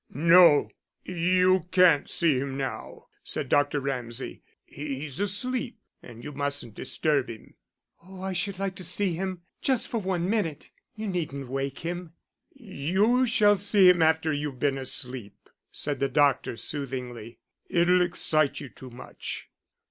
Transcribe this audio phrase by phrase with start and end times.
[0.15, 0.71] "No,
[1.03, 3.79] you can't see him now," said Dr.
[3.79, 7.53] Ramsay, "he's asleep, and you mustn't disturb him."
[8.03, 10.71] "Oh, I should like to see him, just for one minute.
[10.95, 12.13] You needn't wake him."
[12.51, 15.37] "You shall see him after you've been asleep,"
[15.71, 17.37] said the doctor, soothingly.
[17.69, 19.49] "It'll excite you too much."